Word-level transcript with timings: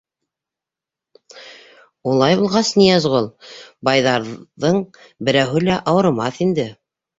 —Улай 2.13 2.39
булғас, 2.39 2.71
Ныязғол 2.79 3.29
байҙарҙың 3.91 4.83
берәүһе 5.31 5.65
лә 5.71 5.81
ауырымаҫ 5.95 6.45
инде. 6.49 6.69